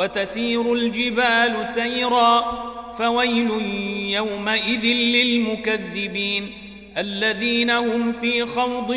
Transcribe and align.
وتسير 0.00 0.72
الجبال 0.72 1.66
سيرا 1.66 2.44
فويل 2.98 3.50
يومئذ 4.10 4.84
للمكذبين. 4.86 6.52
الذين 6.98 7.70
هم 7.70 8.12
في 8.12 8.46
خوض 8.46 8.94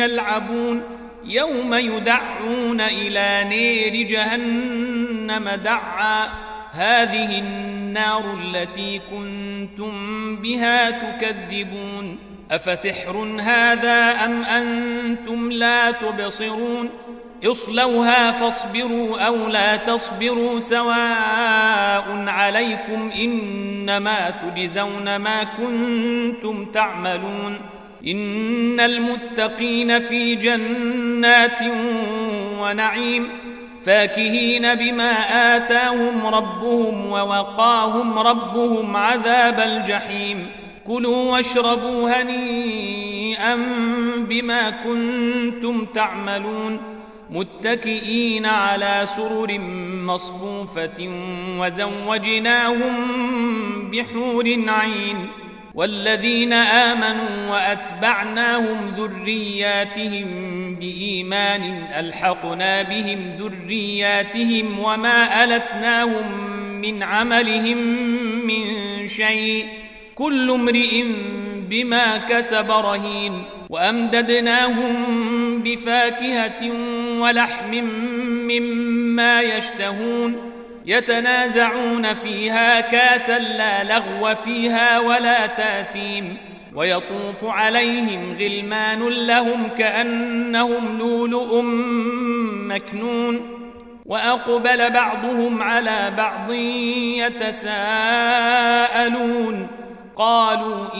يلعبون 0.00 0.82
يوم 1.24 1.74
يدعون 1.74 2.80
إلى 2.80 3.44
نير 3.48 4.06
جهنم 4.06 5.48
دعا. 5.64 6.28
هذه 6.72 7.38
النار 7.38 8.38
التي 8.44 9.00
كنتم 9.10 9.92
بها 10.36 10.90
تكذبون. 10.90 12.18
أفسحر 12.50 13.36
هذا 13.40 14.24
أم 14.24 14.42
أنتم 14.42 15.52
لا 15.52 15.90
تبصرون؟ 15.90 16.90
اصلوها 17.44 18.32
فاصبروا 18.32 19.18
أو 19.26 19.48
لا 19.48 19.76
تصبروا 19.76 20.60
سواء 20.60 22.24
عليكم 22.28 23.10
إنما 23.22 24.30
تجزون 24.30 25.16
ما 25.16 25.44
كنتم 25.44 26.64
تعملون 26.64 27.56
إن 28.06 28.80
المتقين 28.80 30.00
في 30.00 30.34
جنات 30.34 31.62
ونعيم 32.60 33.28
فاكهين 33.82 34.74
بما 34.74 35.12
آتاهم 35.56 36.26
ربهم 36.26 37.06
ووقاهم 37.06 38.18
ربهم 38.18 38.96
عذاب 38.96 39.60
الجحيم 39.60 40.46
كلوا 40.86 41.32
واشربوا 41.32 42.10
هنيئا 42.10 43.56
بما 44.28 44.70
كنتم 44.70 45.84
تعملون 45.84 46.96
متكئين 47.30 48.46
على 48.46 49.06
سرر 49.16 49.58
مصفوفة 50.04 51.10
وزوجناهم 51.58 52.94
بحور 53.90 54.64
عين. 54.68 55.28
والذين 55.74 56.52
آمنوا 56.52 57.50
وأتبعناهم 57.50 58.86
ذرياتهم 58.96 60.26
بإيمان 60.74 61.86
ألحقنا 61.98 62.82
بهم 62.82 63.18
ذرياتهم 63.38 64.78
وما 64.78 65.44
ألتناهم 65.44 66.40
من 66.80 67.02
عملهم 67.02 67.78
من 68.46 69.08
شيء. 69.08 69.66
كل 70.14 70.50
امرئ 70.50 71.04
بما 71.70 72.16
كسب 72.16 72.70
رهين 72.70 73.42
وأمددناهم 73.70 74.94
بفاكهة 75.62 76.70
ولحم 77.20 77.74
مما 78.50 79.42
يشتهون 79.42 80.52
يتنازعون 80.86 82.14
فيها 82.14 82.80
كاسا 82.80 83.38
لا 83.38 83.84
لغو 83.84 84.34
فيها 84.34 84.98
ولا 84.98 85.46
تاثيم 85.46 86.36
ويطوف 86.74 87.44
عليهم 87.44 88.36
غلمان 88.38 89.08
لهم 89.08 89.68
كأنهم 89.68 90.98
لؤلؤ 90.98 91.62
مكنون 92.68 93.56
وأقبل 94.06 94.90
بعضهم 94.90 95.62
على 95.62 96.12
بعض 96.16 96.50
يتساءلون 97.66 99.68
قالوا 100.16 100.94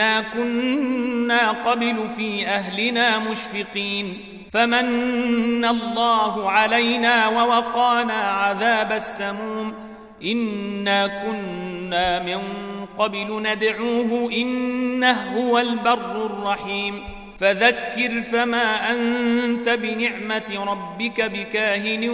إنا 0.00 0.20
كنا 0.20 1.50
قبل 1.50 2.08
في 2.16 2.46
أهلنا 2.46 3.18
مشفقين 3.18 4.18
فمن 4.50 5.64
الله 5.64 6.50
علينا 6.50 7.28
ووقانا 7.28 8.12
عذاب 8.14 8.92
السموم 8.92 9.74
إنا 10.24 11.06
كنا 11.06 12.22
من 12.22 12.40
قبل 12.98 13.42
ندعوه 13.42 14.32
إنه 14.32 15.36
هو 15.36 15.58
البر 15.58 16.26
الرحيم 16.26 17.02
فذكر 17.38 18.20
فما 18.20 18.90
أنت 18.90 19.68
بنعمة 19.68 20.64
ربك 20.66 21.20
بكاهن 21.20 22.08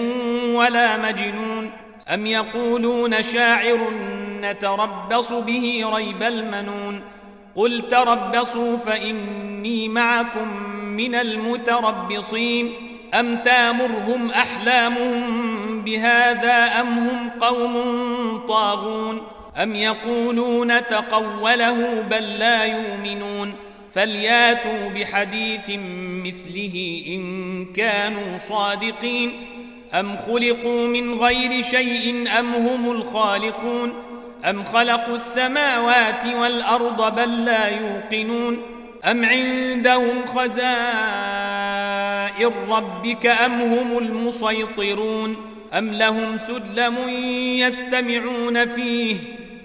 ولا 0.54 0.96
مجنون 0.96 1.70
أم 2.14 2.26
يقولون 2.26 3.22
شاعر 3.22 3.90
نتربص 4.40 5.32
به 5.32 5.84
ريب 5.94 6.22
المنون 6.22 7.15
قل 7.56 7.88
تربصوا 7.88 8.76
فإني 8.76 9.88
معكم 9.88 10.62
من 10.72 11.14
المتربصين. 11.14 12.72
أم 13.14 13.36
تامرهم 13.36 14.30
أحلامهم 14.30 15.82
بهذا 15.82 16.80
أم 16.80 16.98
هم 16.98 17.30
قوم 17.30 17.76
طاغون؟ 18.48 19.22
أم 19.62 19.74
يقولون 19.74 20.86
تقوله 20.86 22.02
بل 22.10 22.38
لا 22.38 22.64
يؤمنون؟ 22.64 23.54
فلياتوا 23.92 24.88
بحديث 24.88 25.70
مثله 26.24 27.04
إن 27.08 27.64
كانوا 27.64 28.38
صادقين. 28.38 29.32
أم 29.94 30.16
خلقوا 30.16 30.88
من 30.88 31.14
غير 31.14 31.62
شيء 31.62 32.28
أم 32.38 32.54
هم 32.54 32.90
الخالقون؟ 32.90 33.92
أم 34.46 34.64
خلقوا 34.64 35.14
السماوات 35.14 36.26
والأرض 36.26 37.14
بل 37.14 37.44
لا 37.44 37.68
يوقنون 37.68 38.62
أم 39.04 39.24
عندهم 39.24 40.26
خزائن 40.26 40.56
ربك 42.68 43.26
أم 43.26 43.60
هم 43.60 43.98
المسيطرون 43.98 45.36
أم 45.74 45.90
لهم 45.90 46.38
سلم 46.38 47.08
يستمعون 47.58 48.66
فيه 48.66 49.16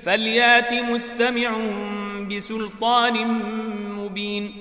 فليات 0.02 0.74
مستمعهم 0.74 2.28
بسلطان 2.28 3.28
مبين 3.98 4.52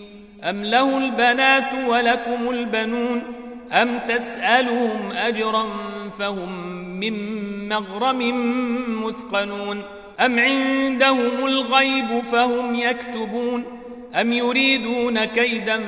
أم 0.45 0.65
له 0.65 0.99
البنات 0.99 1.75
ولكم 1.87 2.51
البنون 2.51 3.23
أم 3.73 3.99
تسألهم 4.09 5.11
أجرا 5.13 5.67
فهم 6.19 6.79
من 7.01 7.15
مغرم 7.69 8.21
مثقلون 9.07 9.83
أم 10.21 10.39
عندهم 10.39 11.47
الغيب 11.47 12.21
فهم 12.21 12.75
يكتبون 12.75 13.65
أم 14.21 14.33
يريدون 14.33 15.25
كيدا 15.25 15.85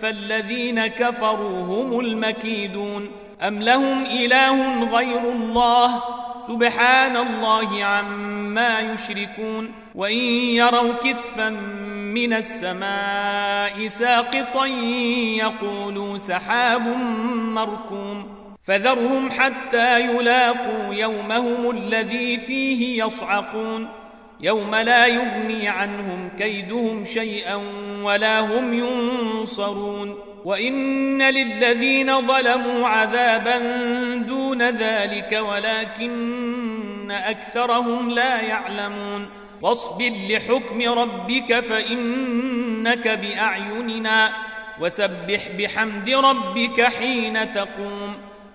فالذين 0.00 0.86
كفروا 0.86 1.60
هم 1.60 2.00
المكيدون 2.00 3.10
أم 3.42 3.58
لهم 3.58 4.02
إله 4.02 4.84
غير 4.84 5.32
الله 5.32 6.02
سبحان 6.46 7.16
الله 7.16 7.84
عما 7.84 8.80
يشركون 8.80 9.72
وإن 9.94 10.18
يروا 10.54 10.92
كسفا 10.92 11.48
من 12.14 12.32
السماء 12.32 13.86
ساقطا 13.86 14.66
يقولوا 15.36 16.16
سحاب 16.16 16.86
مركوم 17.36 18.45
فذرهم 18.66 19.30
حتى 19.30 20.00
يلاقوا 20.00 20.94
يومهم 20.94 21.70
الذي 21.70 22.38
فيه 22.38 23.04
يصعقون. 23.04 23.88
يوم 24.40 24.74
لا 24.74 25.06
يغني 25.06 25.68
عنهم 25.68 26.28
كيدهم 26.38 27.04
شيئا 27.04 27.60
ولا 28.02 28.40
هم 28.40 28.72
ينصرون. 28.72 30.18
وإن 30.44 31.22
للذين 31.22 32.26
ظلموا 32.26 32.88
عذابا 32.88 33.58
دون 34.16 34.62
ذلك 34.62 35.40
ولكن 35.50 37.10
أكثرهم 37.10 38.10
لا 38.10 38.40
يعلمون. 38.40 39.28
واصبر 39.62 40.12
لحكم 40.30 40.98
ربك 40.98 41.60
فإنك 41.60 43.08
بأعيننا. 43.08 44.32
وسبح 44.80 45.48
بحمد 45.58 46.10
ربك 46.10 46.82
حين 46.82 47.52
تقوم. 47.52 48.14